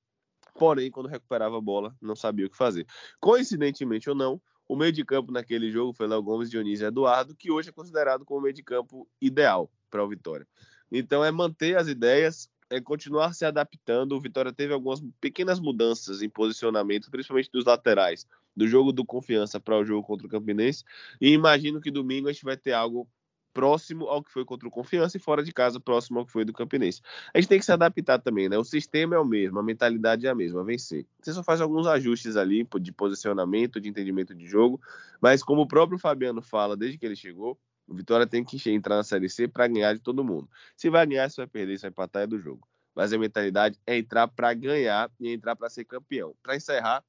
[0.54, 2.86] Porém, quando recuperava a bola, não sabia o que fazer.
[3.20, 7.34] Coincidentemente ou não, o meio de campo naquele jogo foi Léo Gomes, Dionísio e Eduardo,
[7.34, 10.46] que hoje é considerado como o meio de campo ideal para o Vitória.
[10.92, 14.12] Então é manter as ideias, é continuar se adaptando.
[14.12, 19.58] O Vitória teve algumas pequenas mudanças em posicionamento, principalmente dos laterais, do jogo do confiança
[19.58, 20.84] para o jogo contra o Campinense.
[21.20, 23.08] E imagino que domingo a gente vai ter algo
[23.52, 26.44] próximo ao que foi contra o Confiança e fora de casa próximo ao que foi
[26.44, 27.00] do Campinense.
[27.34, 28.56] A gente tem que se adaptar também, né?
[28.58, 31.06] O sistema é o mesmo, a mentalidade é a mesma, vencer.
[31.20, 34.80] Você só faz alguns ajustes ali de posicionamento, de entendimento de jogo,
[35.20, 38.96] mas como o próprio Fabiano fala desde que ele chegou, o Vitória tem que entrar
[38.96, 40.48] na Série C para ganhar de todo mundo.
[40.76, 42.68] Se vai ganhar, se vai perder, se vai empatar é do jogo.
[42.94, 46.34] Mas a mentalidade é entrar para ganhar e entrar para ser campeão.
[46.42, 47.02] Para encerrar,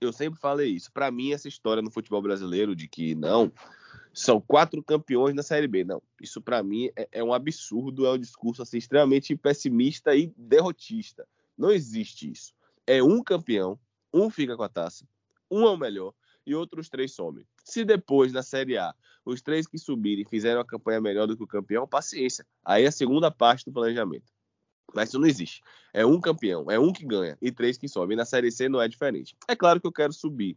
[0.00, 0.92] eu sempre falei isso.
[0.92, 3.52] Para mim, essa história no futebol brasileiro de que não,
[4.12, 5.84] são quatro campeões na Série B.
[5.84, 10.32] Não, isso para mim é, é, um absurdo, é um discurso assim, extremamente pessimista e
[10.36, 11.26] derrotista.
[11.56, 12.52] Não existe isso.
[12.86, 13.78] É um campeão,
[14.12, 15.06] um fica com a taça,
[15.50, 16.12] um é o melhor
[16.46, 17.46] e outros três somem.
[17.64, 18.94] Se depois, na Série A,
[19.24, 22.46] os três que subirem fizeram a campanha melhor do que o campeão, paciência.
[22.64, 24.32] Aí é a segunda parte do planejamento.
[24.92, 25.60] Mas isso não existe.
[25.92, 28.16] É um campeão, é um que ganha e três que sobem.
[28.16, 29.36] Na Série C não é diferente.
[29.46, 30.56] É claro que eu quero subir,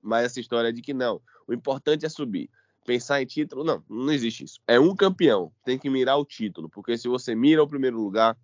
[0.00, 1.20] mas essa história é de que não.
[1.48, 2.48] O importante é subir
[2.84, 4.60] pensar em título, não, não existe isso.
[4.66, 8.36] É um campeão, tem que mirar o título, porque se você mira o primeiro lugar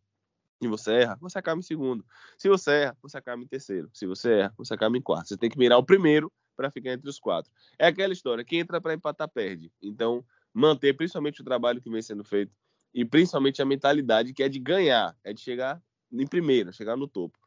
[0.61, 2.05] e você erra, você acaba em segundo.
[2.37, 3.91] Se você erra, você acaba em terceiro.
[3.93, 5.29] Se você erra, você acaba em quarto.
[5.29, 7.51] Você tem que mirar o primeiro para ficar entre os quatro.
[7.79, 9.73] É aquela história, quem entra para empatar perde.
[9.81, 12.53] Então, manter principalmente o trabalho que vem sendo feito
[12.93, 15.81] e principalmente a mentalidade que é de ganhar, é de chegar
[16.13, 17.39] em primeiro, chegar no topo.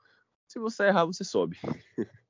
[0.47, 1.57] Se você errar, você sobe.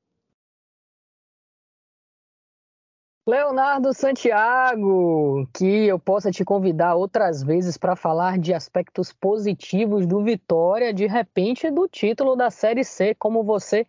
[3.26, 10.22] Leonardo Santiago, que eu possa te convidar outras vezes para falar de aspectos positivos do
[10.22, 13.88] Vitória, de repente do título da Série C, como você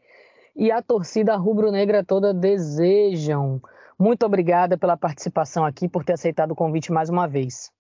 [0.55, 3.61] e a torcida rubro-negra toda desejam.
[3.99, 7.72] Muito obrigada pela participação aqui, por ter aceitado o convite mais uma vez.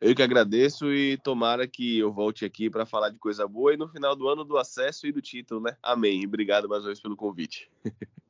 [0.00, 3.76] Eu que agradeço e tomara que eu volte aqui para falar de coisa boa e
[3.76, 5.76] no final do ano do acesso e do título, né?
[5.82, 6.24] Amém.
[6.24, 7.68] Obrigado mais uma vez pelo convite.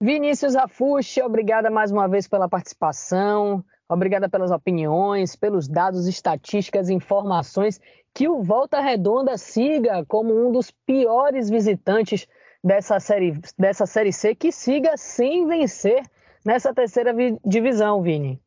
[0.00, 7.80] Vinícius Afuxi, obrigada mais uma vez pela participação, obrigada pelas opiniões, pelos dados, estatísticas, informações.
[8.12, 12.26] Que o Volta Redonda siga como um dos piores visitantes
[12.62, 16.02] dessa série, dessa série C, que siga sem vencer
[16.44, 17.14] nessa terceira
[17.44, 18.43] divisão, Vini.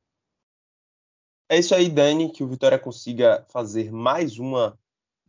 [1.50, 4.78] É isso aí, Dani, que o Vitória consiga fazer mais uma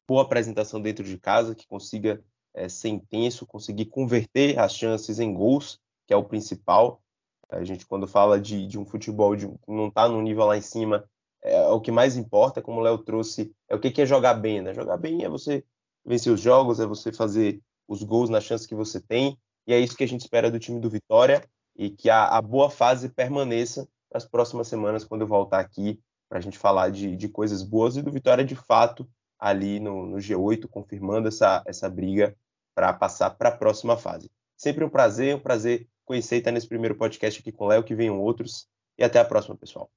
[0.05, 2.21] boa apresentação dentro de casa, que consiga
[2.53, 7.01] é, ser intenso, conseguir converter as chances em gols, que é o principal.
[7.49, 10.61] A gente, quando fala de, de um futebol de, não está no nível lá em
[10.61, 11.09] cima,
[11.41, 14.35] é, o que mais importa, como o Léo trouxe, é o que, que é jogar
[14.35, 14.75] bem, né?
[14.75, 15.64] Jogar bem é você
[16.05, 19.39] vencer os jogos, é você fazer os gols nas chances que você tem,
[19.69, 22.43] e é isso que a gente espera do time do Vitória, e que a, a
[22.43, 27.16] boa fase permaneça nas próximas semanas, quando eu voltar aqui para a gente falar de,
[27.16, 29.09] de coisas boas e do Vitória de fato
[29.39, 32.37] ali no, no G8, confirmando essa, essa briga
[32.74, 34.31] para passar para a próxima fase.
[34.57, 37.85] Sempre um prazer, um prazer conhecer e estar nesse primeiro podcast aqui com o Léo,
[37.85, 38.66] que venham outros.
[38.97, 39.91] E até a próxima, pessoal.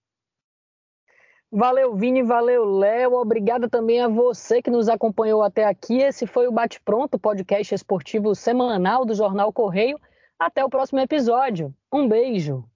[1.52, 3.14] Valeu, Vini, valeu, Léo.
[3.14, 5.98] Obrigado também a você que nos acompanhou até aqui.
[5.98, 10.00] Esse foi o Bate Pronto, podcast esportivo semanal do Jornal Correio.
[10.40, 11.76] Até o próximo episódio.
[11.92, 12.71] Um beijo.